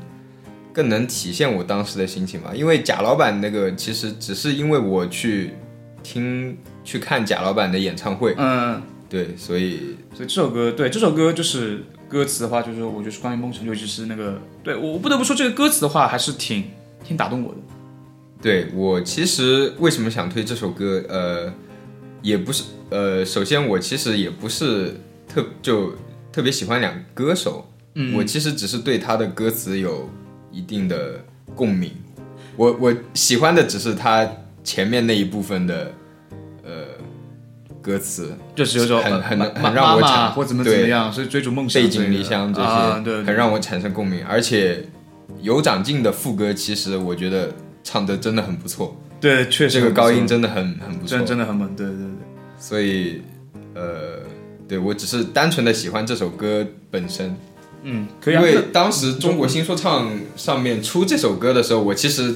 [0.71, 5.51] 更能体现我当时的心情吧，因为贾老板那个其实只是因为我去
[6.03, 16.63] 听去看贾老板的演唱会，嗯，对，所以所以这首歌，对这首歌就是歌词的话，就是我觉得是关于梦想，尤其是那个，对我我不得不说这个歌词的话，还是挺
[17.03, 17.58] 挺打动我的。
[18.41, 21.53] 对我其实为什么想推这首歌，呃，
[22.21, 24.95] 也不是，呃，首先我其实也不是
[25.27, 25.93] 特就
[26.32, 30.10] 特别喜欢两个歌手，嗯，我其实只是对他的歌词有
[30.51, 31.23] 一定的
[31.55, 31.91] 共鸣，
[32.55, 34.27] 我我喜欢的只是他
[34.63, 35.91] 前面那一部分的，
[36.63, 36.85] 呃，
[37.81, 43.23] 歌词，就是有种很很很让我产或怎么怎么对样，所以追逐梦想背井离乡这些，啊、对，对。
[43.23, 44.23] 很让我产生共鸣。
[44.27, 44.85] 而且
[45.41, 52.05] 有长进的副歌，其实我觉得唱的真的很不错，对，确实这个高音真的很很不错，真真的很猛，对对对。
[52.59, 53.21] 所以
[53.73, 54.19] 呃，
[54.67, 57.33] 对我只是单纯的喜欢这首歌本身，
[57.83, 58.41] 嗯，可以啊。
[58.41, 62.33] 因为当时中国新说唱上面出这首歌的时候，我其实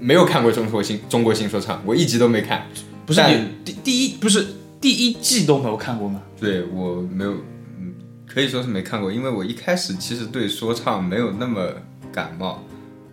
[0.00, 2.66] 没有看过中国新中国新说唱，我一集都没看。
[3.06, 4.46] 不是你第第一不是
[4.80, 6.22] 第一季都没有看过吗？
[6.40, 7.32] 对我没有，
[7.78, 7.94] 嗯，
[8.26, 11.72] 可以说是没看过，因为我一开始其实对说唱没有那么
[12.12, 12.62] 感冒。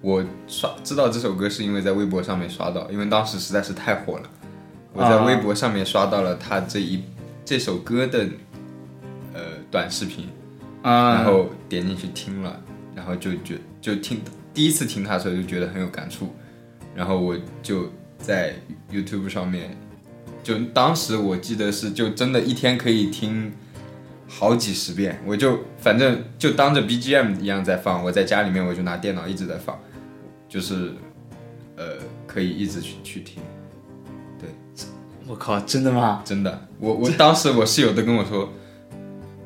[0.02, 4.30] 我刷知道这首歌是因为在微博上面刷到，因为当时实在是太火了。
[4.94, 7.02] 我在微博上面刷到了他这一
[7.44, 8.28] 这首歌的
[9.34, 10.30] 呃短视频，
[10.86, 12.62] 啊，然后点进去听了，
[12.94, 14.22] 然后就觉就听
[14.54, 16.30] 第一次听他的时候就觉得很有感触，
[16.96, 18.54] 然后我就在
[18.92, 19.76] YouTube 上面，
[20.44, 23.52] 就当时我记得是就真的一天可以听
[24.28, 29.76] 好几十遍，我就反正就当着 BGM 一样在放，我在家里面我就拿电脑一直在放，
[30.48, 30.94] 就是
[31.78, 31.96] 呃
[32.28, 33.42] 可以一直去去听，
[34.40, 34.48] 对
[35.26, 36.22] 我靠，真的吗？
[36.24, 38.48] 真的，我我当时我室友都跟我说，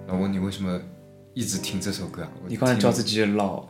[0.05, 0.77] 老吴你为什么
[1.39, 3.65] 一直听这首歌你刚才叫自己老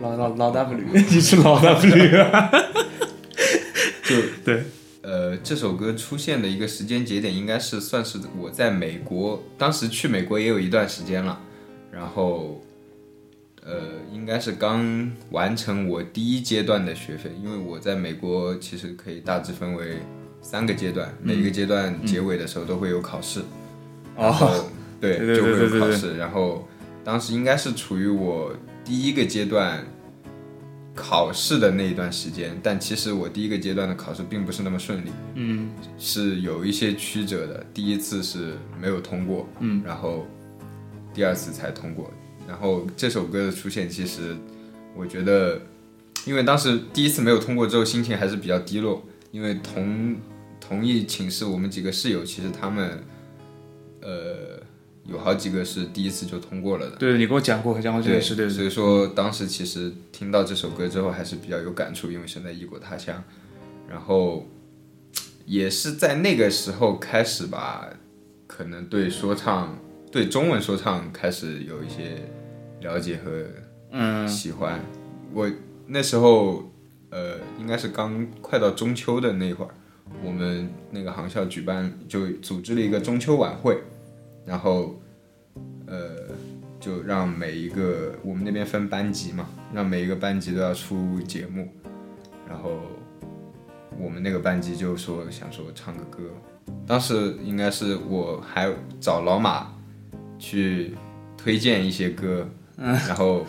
[0.00, 2.48] 老老老 W，你是老 W 啊？
[4.04, 4.14] 就
[4.46, 4.62] 对，
[5.02, 11.40] 呃，这首歌出现的一个时间节点，应该是算是我在美国，当时去美国也有一段时间了，
[11.90, 12.62] 然后，
[13.64, 13.78] 呃，
[14.12, 19.96] 应该是刚完成我第一阶段的学费，因为我在美国其实可以大致分为
[20.40, 23.40] 三个阶段，每一个阶段结尾的时候都会有考试，
[24.16, 24.66] 哦，
[25.00, 26.66] 对就会考试，然后
[27.04, 29.84] 当时应该是处于我第一个阶段
[30.94, 37.64] 考试的那一段时间，但其实我第一个阶段的考试并不是那么顺利，嗯是有一些曲折的。
[37.72, 40.26] 第一次是没有通过，嗯，然后
[41.14, 42.12] 第二次才通过。
[42.46, 44.36] 然后这首歌的出现，其实
[44.94, 45.60] 我觉得，
[46.26, 50.16] 因为当时第一次没有通过之后，心情还是比较低落，因为同
[50.60, 53.02] 同一寝室我们几个室友，其实他们
[54.02, 54.61] 呃
[55.04, 56.96] 有好几个是第一次就通过了的。
[56.96, 63.22] 对你跟我讲过，讲过这对，件事，对对所以说当时其实听到这首歌之后还是比较有感触，因为身在异国他乡，
[63.88, 64.46] 然后
[65.44, 67.88] 也是在那个时候开始吧，
[68.46, 69.76] 可能对说唱、
[70.10, 72.28] 对中文说唱开始有一些
[72.80, 73.44] 了解和
[73.90, 74.80] 嗯喜欢。
[75.32, 75.50] 我
[75.86, 76.70] 那时候
[77.10, 79.74] 呃，应该是刚快到中秋的那会儿，
[80.24, 83.82] 我们那个航校举办就组织了一个中秋晚会，
[84.44, 85.00] 然后
[85.86, 86.28] 呃，
[86.80, 91.68] 就让每一个我们那边分班级嘛，让每一个班级都要出节目，
[92.48, 92.80] 然后
[93.98, 96.22] 我们那个班级就说想说唱个歌，
[96.86, 99.72] 当时应该是我还找老马
[100.38, 100.94] 去
[101.36, 103.46] 推荐一些歌， 然后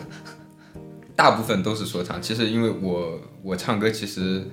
[1.16, 2.20] 大部分都是说唱。
[2.20, 4.44] 其实因为我我唱歌其实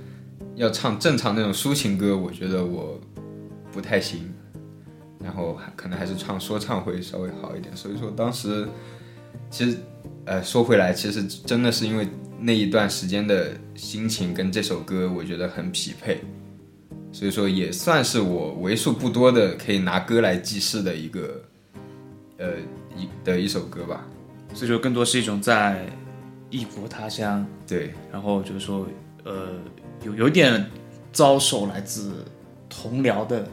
[0.56, 2.99] 要唱正常那种抒情歌，我觉得我
[3.71, 4.34] 不太行，
[5.32, 7.74] 然后还可能还是唱说唱会稍微好一点。
[7.74, 8.67] 所以说当时
[9.50, 9.78] 其实
[10.26, 12.06] 呃说回来，其实真的是因为
[12.38, 16.20] 那一段时间的心情跟这首歌，我觉得很匹配。
[17.13, 21.41] 所以说也算是我为数不多的可以拿歌来记事的一个，
[22.38, 22.54] 呃
[22.98, 24.06] 一的一首歌吧。
[24.54, 25.86] 所以说更多是一种在
[26.50, 28.86] 异国他乡，对，然后就是说，
[29.24, 29.48] 呃，
[30.04, 30.70] 有有点
[31.13, 32.26] 遭受来自
[32.67, 33.48] 同僚的，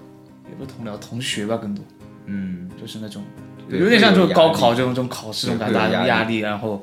[0.50, 1.84] 也不是同僚同学吧，更多。
[2.26, 3.24] 嗯，就是那种
[3.70, 6.82] 有点像就是高考这种这种考试这种对感觉会有压力，然后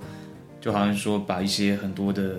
[0.60, 2.38] 就好像说把一些很多的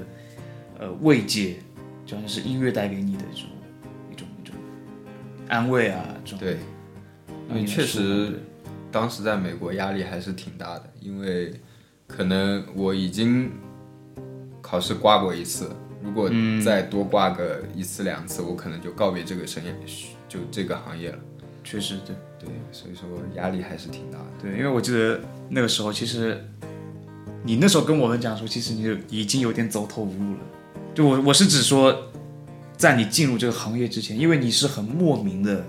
[0.78, 1.56] 呃慰藉，
[2.04, 3.48] 就好像是音乐带给你的一种
[4.10, 4.54] 一种一种
[5.48, 6.58] 安慰啊，这种对，
[7.48, 8.40] 因为确实
[8.90, 11.54] 当时在美国压力还是挺大的，因为
[12.08, 13.52] 可能我已经
[14.60, 15.70] 考试挂过一次，
[16.02, 16.60] 如果嗯。
[16.60, 19.72] 再多挂个一次两次，我可能就告别这个生业，
[20.28, 21.18] 就这个行业了。
[21.64, 22.14] 确实对。
[22.38, 24.24] 对，所以说压力还是挺大的。
[24.42, 26.38] 对，因为我记得那个时候，其实
[27.42, 30.40] 你那时候跟我们讲说，其实你就已经有点走投无路了。
[30.94, 32.12] 就我我是指说，
[32.76, 35.64] 在你进入这个行业之前，因为你是很莫名的，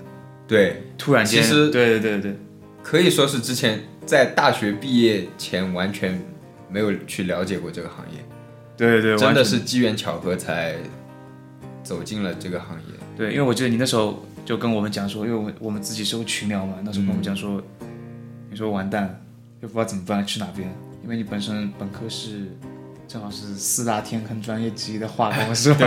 [0.46, 2.36] 对，突然间，其实对对对对，
[2.82, 6.20] 可以说是之前在大学毕业前完全
[6.70, 8.22] 没有去了解过这个行业，
[8.76, 10.76] 对对对，真的是机缘巧合才
[11.82, 12.94] 走进了这个行业。
[13.16, 17.62] 对，因为我记得你那时候就跟我们讲说，因为我们我们自己是个群聊嘛，那时候跟我们讲说，
[18.48, 19.20] 你说完蛋了，
[19.60, 20.66] 又不知道怎么办，去哪边？
[21.02, 22.46] 因为你本身本科是
[23.06, 25.86] 正好是四大天坑专业之一的化工， 是吧？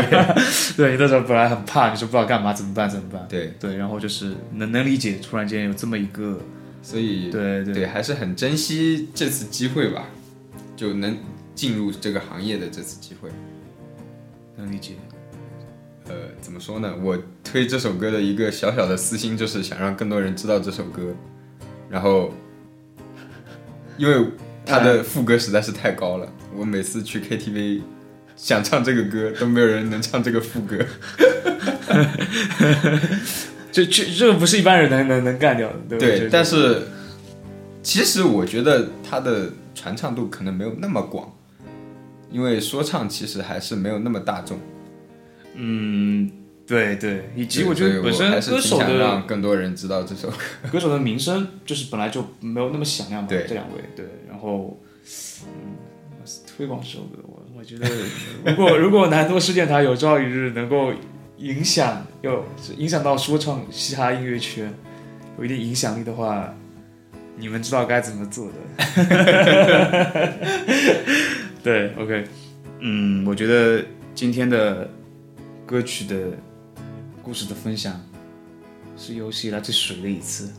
[0.78, 2.88] 对， 你那时候本来很怕，你说不知道干嘛，怎么办？
[2.88, 3.26] 怎么办？
[3.28, 6.40] 对，对，然后就是能能理解，突然间有这么一个，
[6.84, 10.04] 所以对对对，还是很珍惜这次机会吧，
[10.76, 11.18] 就能
[11.56, 13.32] 进入这个行业的这次机会。
[14.56, 14.94] 能理解。
[16.12, 16.94] 呃，怎么说呢？
[17.02, 21.16] 我推这首歌的一个小小的私心，就是想让更多人知道这首歌，
[21.90, 22.34] 然后，
[23.98, 24.28] 因为
[24.66, 27.82] 它的副歌实在是太高了，我每次去 KTV
[28.36, 30.80] 想唱这个歌，都没有人能唱这个副歌。
[33.72, 36.82] 这这这个不是一般人能能能干掉的，对吧对，这但是
[37.82, 41.34] 其实我觉得它的传唱度可能没有那么广，
[42.30, 44.60] 因为说唱其实还是没有那么大众。
[45.56, 46.30] 嗯，
[46.66, 50.38] 对对，以及我觉得本身歌手的想让更多人知道这首歌。
[50.72, 54.80] 歌手的名声就是本来就没有那么响亮嘛，对这两位对，然后
[55.44, 55.76] 嗯，
[56.56, 57.88] 推广这首歌，我我觉得
[58.46, 60.94] 如果如果南多市电台有朝一日能够
[61.38, 62.46] 影响有
[62.78, 64.74] 影响到说唱嘻哈音乐圈
[65.38, 66.54] 有一定影响力的话，
[67.38, 68.54] 你们知道该怎么做的。
[71.64, 72.24] 对，OK，
[72.80, 73.84] 嗯，我觉得
[74.14, 74.90] 今天的
[75.72, 76.38] 歌曲的
[77.24, 78.06] 故事的分享
[78.98, 80.52] 是有史以来最水的一次。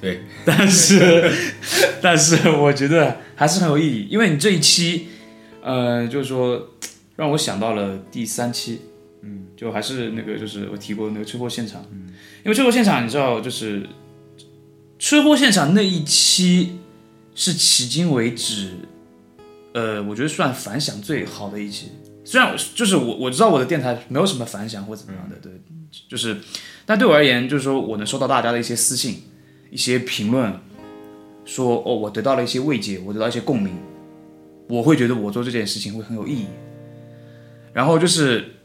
[0.00, 1.30] 对，但是，
[2.00, 5.08] 但是我觉得还是很有意义，因为你这一期，
[5.62, 6.66] 呃，就是说
[7.14, 8.80] 让我想到了第三期，
[9.20, 12.06] 嗯，就还是那个就是我提过的那个车祸现场，嗯，
[12.42, 13.86] 因为车祸现场你知道，就是
[14.98, 16.78] 车祸现场那一期
[17.34, 18.70] 是迄今为止，
[19.74, 21.90] 呃，我觉得算反响最好的一期。
[22.28, 25.50] 虽然我就是我我知道我的电台没有什么反响或怎么样的，对，
[26.10, 26.36] 就是，
[26.84, 29.22] 但对我而言，就是说我能收到大家的一些私信。
[29.70, 30.52] 一些评论
[31.44, 33.74] 说哦，我得到了一些慰藉，我得到一些共鸣，
[34.68, 36.46] 我会觉得我做这件事情会很有意义。
[37.72, 38.56] 然后就是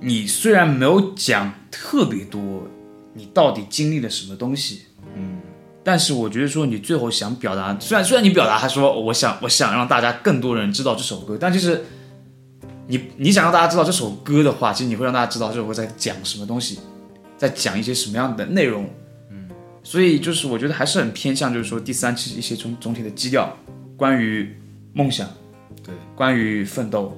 [0.00, 2.68] 你虽然没有讲特别多，
[3.12, 4.82] 你到底经历了什么东西，
[5.16, 5.38] 嗯，
[5.82, 11.84] 但是我觉得说你最后想表达，虽然虽然你表达他说我想我想让大家更多人知道这首歌，但其实
[12.86, 16.78] 你你想让大家知道这首歌的话，其实你会让大家知道这首歌在讲什么东西，
[17.36, 18.88] 在讲一些什么样的内容。
[19.30, 19.48] 嗯
[19.82, 23.54] 所以就是我觉得还是很偏向，就是说第三期一些总总体的基调，
[23.96, 24.56] 关于
[24.94, 25.28] 梦想，
[25.82, 27.14] 对，关于奋斗，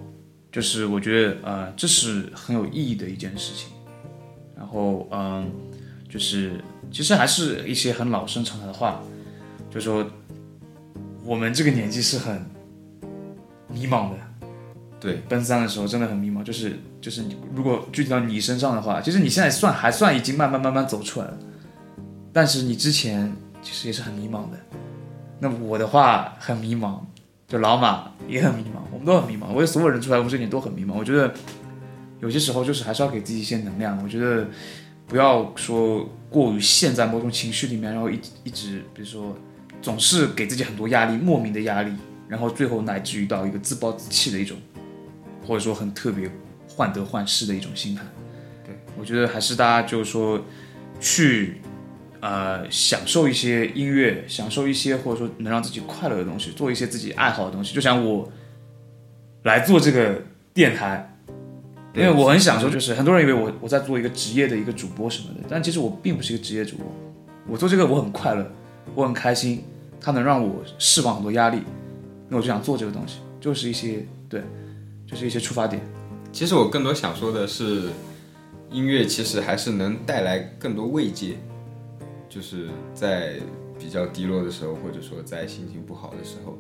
[0.51, 3.69] 就是我觉得呃这是很有意义的一件事情。
[4.57, 5.49] 然后嗯，
[6.09, 9.01] 就是其实还是一些很老生常谈的话，
[9.71, 10.05] 就是说
[11.25, 12.45] 我们这个年纪是很
[13.69, 14.17] 迷茫的，
[14.99, 21.39] 对，奔三的时候真的很迷茫，就是就是你如果具体到你身上的话，其实你现在算还算已经慢慢慢慢走出来了。
[22.33, 23.31] 但是你之前
[23.63, 24.59] 其实也是很迷茫的，
[25.39, 26.99] 那我的话很迷茫，
[27.47, 29.49] 就老马也很迷茫，我们都很迷茫。
[29.49, 30.95] 我觉得所有人出来，我们这里都很迷茫。
[30.95, 31.33] 我觉得
[32.21, 34.03] 有些时候就是还是要给自己一些能量。
[34.03, 34.47] 我觉得
[35.07, 39.37] 不要说过于陷在某种情绪里面，然后一一直比如说
[39.83, 41.93] 总是给自己很多压力，莫名的压力，
[42.29, 44.57] 然后最后乃至于到一个自暴自弃的一种，
[45.47, 46.31] 或者说很特别
[46.69, 48.03] 患得患失的一种心态。
[48.65, 50.45] 对我觉得还是大家就是说
[51.01, 51.61] 去。
[52.19, 57.73] 呃，享受一些音乐，享受一些或者说能让自己快乐的东西，做一些自己爱好的东西。
[57.73, 58.29] 就像我
[59.45, 61.15] 来做这个电台，
[61.95, 66.87] 因为我很享受，就是很多人以为我我在做一个职业的一个主播什么的，但其实我并不是一个职业主播。
[67.47, 68.51] 我做这个我很快乐，
[68.95, 69.63] 我很开心，
[70.01, 71.63] 它能让我释放很多压力，
[72.29, 74.43] 那我就想做这个东西，就是一些对，
[75.07, 75.81] 就是一些出发点。
[76.33, 77.89] 其实我更多想说的是，
[78.71, 81.37] 音乐其实还是能带来更多慰藉。
[82.29, 83.37] 就是在
[83.79, 86.59] 比较低落的时候，或者说在心情不好的时候，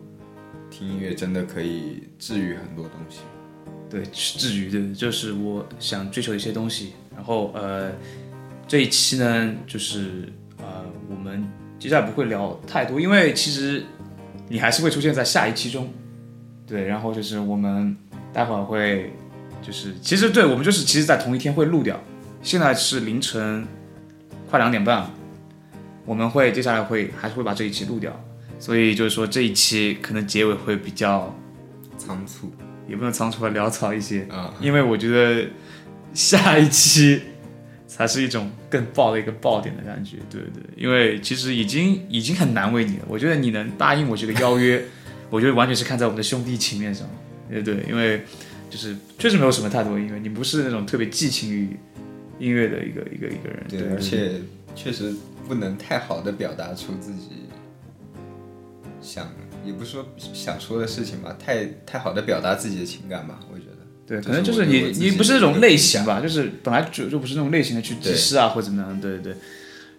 [0.70, 3.18] 听音乐真的可以治愈很多东西。
[3.90, 6.92] 对，治愈对，就是我想追求一些东西。
[7.14, 7.92] 然后呃，
[8.66, 11.46] 这一期呢，就是呃，我们
[11.78, 13.84] 接下来不会聊太多，因为其实
[14.48, 15.92] 你还是会出现在下一期中。
[16.66, 17.94] 对，然后就是我们
[18.36, 19.10] 待会儿会，
[19.62, 21.98] 就是其实对我们就是其实在同一天会录掉。
[22.42, 23.66] 现在是凌晨
[24.50, 25.10] 快两点半。
[26.04, 28.12] 我们会接下来会还是会把这一期录掉，
[28.60, 31.34] 所以就是说这一期可能结尾会比较
[31.98, 32.52] 仓促，
[32.86, 35.48] 也不能仓促吧，潦草一些啊，因为我觉得
[36.12, 37.22] 下一期
[37.88, 44.84] 才是一种更爆的一个爆点的感觉，对对对，因为其实已经已经很难为你了，我觉得你能答应我这个邀约，
[45.28, 47.08] 我觉得完全是看在我们的兄弟情面上，
[47.50, 48.22] 对对，因为
[48.70, 51.76] 就是确实没有什么太多音乐，你不是那种特别寄情于
[52.38, 54.40] 音乐的一个一个一个人，对，而且
[54.74, 55.14] 确实。
[55.48, 57.46] 不能太好的表达出自己
[59.00, 59.28] 想，
[59.64, 63.76] 也不是说想说的事情吧，太太好的表达自己的情感吧，我觉得。
[64.04, 69.36] 对，可能就是你你不是那种类型吧，就是本来就就不是那种类型的去记诗啊或者怎么样，对对对。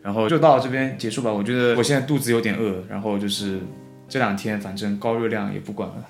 [0.01, 3.61] 然后就到这边结束吧，我觉得我现在肚子有点饿，然后就是
[4.09, 6.09] 这两天反正高热量也不管了，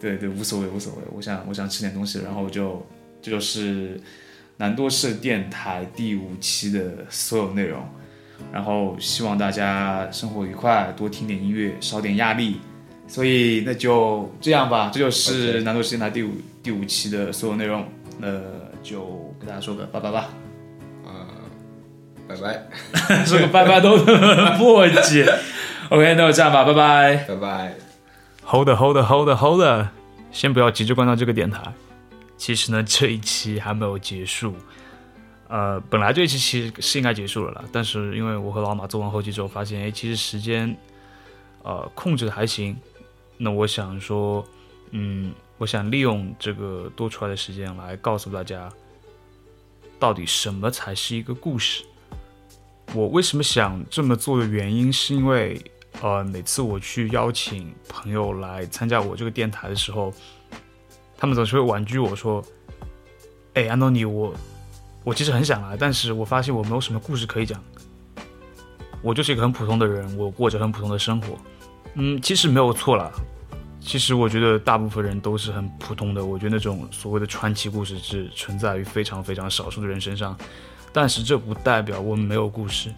[0.00, 2.84] 对对，无所谓无所谓，我想我想吃点东西，然后就
[3.20, 4.00] 这就是
[4.56, 7.82] 南多士电台第五期的所有内容。
[8.50, 12.58] 然后希望大家生活愉快，多听点音乐，少点压力。
[13.06, 16.30] 所以那就这样吧，这就是南多士电台第五
[16.62, 17.84] 第五期的所有内容，
[18.18, 18.40] 那
[18.82, 20.30] 就跟大家说个拜拜吧。
[21.04, 21.28] 啊、
[22.26, 22.66] 拜拜，
[23.26, 25.22] 说个拜拜都很墨迹。
[25.90, 27.16] OK，那就这样吧，拜拜。
[27.28, 27.89] 拜拜。
[28.50, 29.86] Hold hold hold hold，
[30.32, 31.72] 先不要急着关掉这个电台。
[32.36, 34.56] 其实呢，这一期还没有结束。
[35.46, 40.76] 呃，本来这一期其实是应该结束了啦，但是因为我和老马做完后期之后，发现哎，其实时间
[41.62, 42.76] 呃控制的还行。
[43.36, 44.44] 那我想说，
[44.90, 48.68] 嗯，我想利用这个多出来的时间来告诉大家，
[50.00, 51.84] 到底什么才是一个故事。
[52.94, 55.62] 我为什么想这么做的原因，是因为
[56.02, 60.12] 呃，每次我去邀请朋友来参加我这个电台的时候，
[61.18, 62.42] 他们总是会婉拒我说
[63.54, 64.32] ：“哎，安东尼，我
[65.04, 67.62] 我其实很想来，但是我发现我没有什么故事可以讲。
[69.02, 71.36] 我就是一个很普通的人，我过着很普通的生活。
[71.94, 73.10] 嗯，其实没有错啦。
[73.80, 76.24] 其实我觉得大部分人都是很普通的。
[76.24, 80.36] 我觉得那种所谓的传奇故事只存在于非常非常少数的人身上，
[80.92, 82.92] 但是这不代表我们没有故事，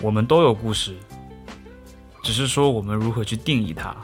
[0.00, 0.94] 我们都有故事。
[2.22, 3.94] 只是说我们如何去定义它。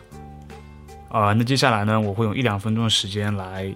[1.09, 3.75] 啊、那接下来呢，我会用一两分钟的时间来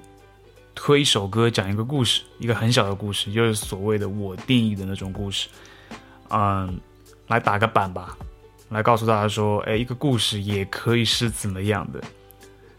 [0.74, 5.49] 推一首歌，讲一个故事，一个很小的故事，就是所谓的我定义的那种故事。
[6.28, 6.78] 嗯，
[7.28, 8.14] 来打个板吧，
[8.68, 12.01] 来告诉大家说，哎，一个故事也可以是怎么样的，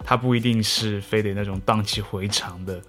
[0.04, 2.80] 它不一定是非得那种荡气回肠的，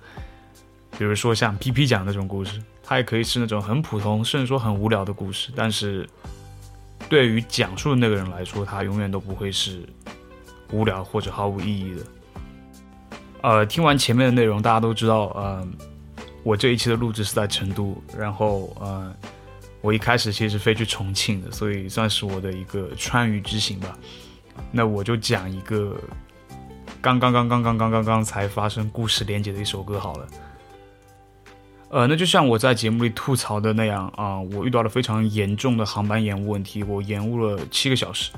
[0.98, 6.06] 比如说像 P P 讲那种故事，它也可以是那种很普通，甚至说很无聊的故事，但是。
[7.08, 9.86] 对于讲述的那个人来说，他永远都不会是
[10.72, 12.02] 无聊或者毫无意义的。
[13.42, 15.68] 呃，听完前面的内容，大家都知道，呃，
[16.42, 19.14] 我这一期的录制是在成都，然后呃，
[19.80, 23.98] 我一开始其实是飞去重庆的，所以算是我的一个川渝之行吧。
[24.70, 25.96] 那我就讲一个
[27.00, 30.26] 刚刚刚刚刚刚刚刚才发生故事连接的一首歌好了。
[31.92, 38.32] 呃，那就像我在节目里吐槽的那样啊、我遇到了非常严重的航班延误问题，我延误了七个小时。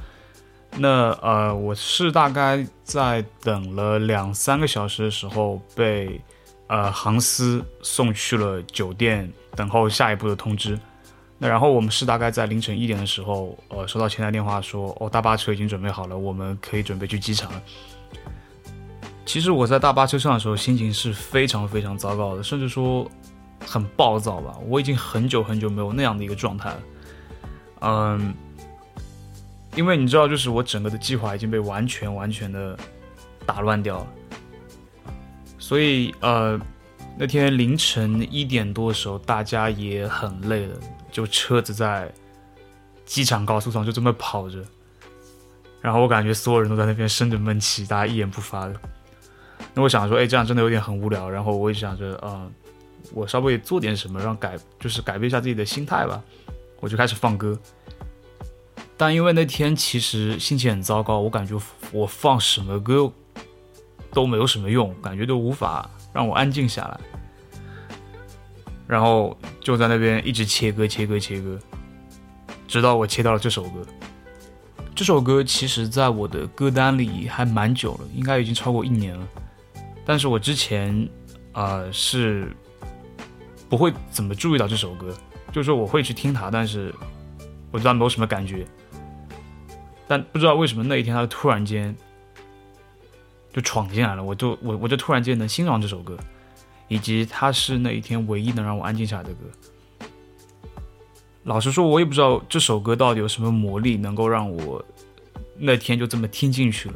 [0.76, 6.20] 那呃，我是大概在等了两三个小时的时候，被
[6.66, 10.76] 呃航司送去了酒店，等候下一步的通知。
[11.38, 17.62] 那然后我们是大概在凌晨一点的时候，呃，收到前台电话说，哦，大巴车已经准备好了，我们可以准备去机场了。
[19.24, 23.08] 其实我在大巴车上的时候，心情是非常非常糟糕的，甚至说
[23.66, 24.58] 很暴躁吧。
[24.66, 26.80] 我已经很久很久没有那样的一个状态了。
[27.80, 28.34] 嗯，
[29.76, 32.78] 因为你知道，就是我整个的计划已经被完全完全的
[33.44, 34.06] 打乱掉了。
[35.58, 36.60] 所以呃，
[37.18, 40.76] 那天凌晨一点多的时候，大家也很累了，
[41.10, 42.12] 就车子在
[43.04, 44.62] 机场高速上就这么跑着。
[45.80, 48.74] 然后我感觉所有人都在那边生着闷气，大家一言不发的。
[49.74, 51.28] 那我想说，哎，这样真的有点很无聊。
[51.28, 52.50] 然后我也想着，呃，
[53.14, 56.20] 我稍微做点什么，让改就是改变一下自己的心态吧。
[56.80, 57.58] 我就开始放歌。
[58.96, 61.58] 但因为那天其实心情很糟糕，我感觉
[61.92, 63.10] 我放什么歌
[64.12, 67.00] 都没有什么用，感觉都无法让我安静下来。
[68.86, 71.58] 然后就在那边一直切歌、切歌、切歌，
[72.68, 73.86] 直到我切到了这首歌。
[74.94, 79.26] 这首歌其实在我的歌单里还蛮久了，应该已经超过一年了。
[80.04, 81.08] 但是我之前
[81.52, 82.54] 啊、是
[83.68, 85.16] 不会怎么注意到这首歌，
[85.52, 86.94] 就是说我会去听它，但是
[87.70, 88.66] 我对它没有什么感觉。
[90.06, 91.96] 但不知道为什么那一天它突然间
[93.52, 96.16] 就闯进来了，我就我我就突然间能欣赏这首歌，
[96.88, 99.46] 以及它是那一天唯一能让我安静下来的歌。
[101.44, 104.84] 老实说，我也不知道这首歌到底有什么魔力，能够让我
[105.58, 106.94] 那天就这么听进去了。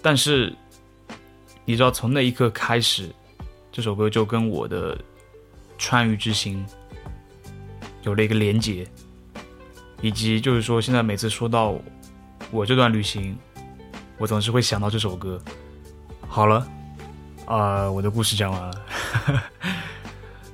[0.00, 0.54] 但是
[1.64, 3.10] 你知道，从那一刻开始，
[3.70, 4.96] 这首歌就跟我的
[5.78, 6.64] 川渝之行
[8.02, 8.86] 有了一个连结，
[10.00, 11.74] 以及就是说，现在每次说到
[12.50, 13.36] 我这段旅行，
[14.18, 15.40] 我总是会想到这首歌。
[16.28, 16.66] 好了，
[17.46, 18.84] 啊、我的故事讲完了。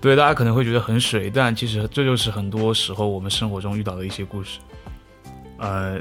[0.01, 4.59] 对，大家可能会觉得很水，但其实这就是很多时候我们生活中遇到的一些故事。
[5.59, 6.01] 呃，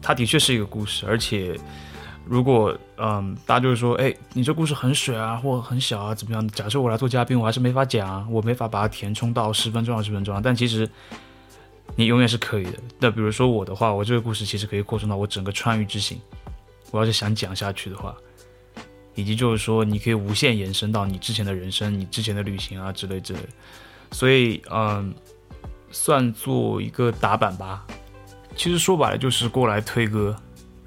[0.00, 1.58] 它的确是一个故事，而且
[2.28, 6.46] 如果嗯，大家就是说，哎，你这故事很水啊，或很小啊，怎么样？
[6.48, 10.40] 假设我来做嘉宾，我还是没法讲啊，我没法把它填充到十分钟、二十分钟啊。
[10.44, 10.88] 但其实
[11.96, 12.74] 你永远是可以的。
[12.98, 16.20] 那比如说我的话，我这个故事其实可以扩充到我整个川渝之行。
[16.90, 18.14] 我要是想讲下去的话，
[19.14, 23.40] 以及就是说，你可以无限延伸到你之前的人生、你之前的旅行啊之类之类。
[24.12, 25.14] 所以，嗯，
[25.90, 27.86] 算做一个打板吧。
[28.56, 30.34] 其实说白了就是过来推歌，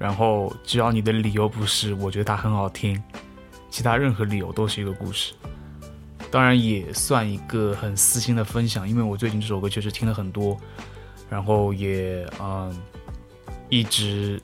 [0.02, 3.00] 然后只要你的理由不是我觉得它很好听，
[3.70, 5.32] 其他任何理由都是一个故事。
[6.28, 10.58] 当然也算一个很私心的分享，因为我最近这首歌确实听了很多，
[11.30, 12.76] 然后也嗯
[13.68, 14.42] 一直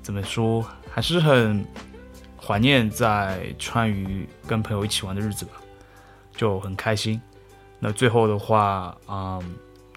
[0.00, 1.62] 怎么说，还是很
[2.40, 5.52] 怀念在川渝跟朋友一起玩的日子吧，
[6.34, 7.20] 就很开心。
[7.78, 9.38] 那最后的话，嗯，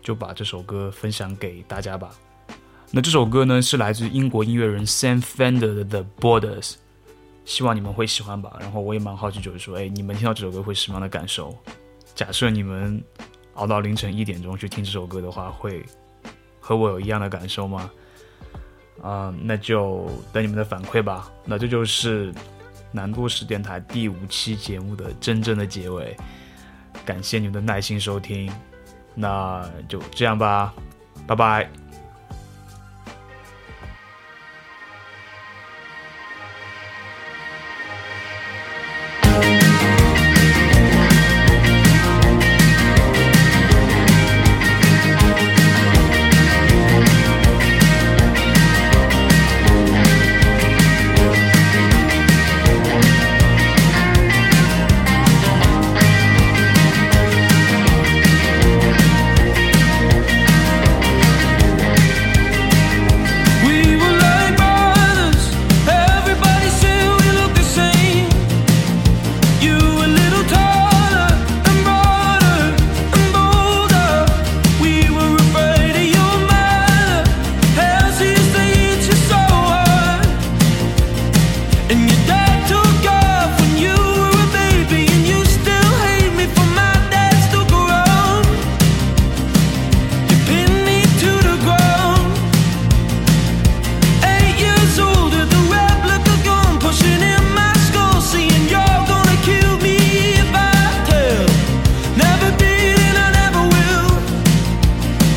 [0.01, 2.09] 就把这首歌分享给大家吧。
[2.93, 6.71] 那这首歌呢是来自英国音乐人 Sam Fender 的《The Borders》，
[7.45, 8.57] 希望你们会喜欢吧。
[8.59, 11.57] 然后我也蛮好奇，就是说，哎，你们听到这首歌会什么样的感受？
[12.13, 13.01] 假设你们
[13.53, 15.85] 熬到凌晨一点钟去听这首歌的话，会
[16.59, 17.89] 和我有一样的感受吗？
[19.01, 21.31] 啊、那就等你们的反馈吧。
[21.45, 22.33] 那这就是
[22.91, 26.15] 南都市电台第五期节目的真正的结尾，
[27.05, 28.51] 感谢你们的耐心收听，
[29.15, 30.73] 那就这样吧，
[31.25, 31.80] 拜拜。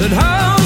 [0.09, 0.64] that how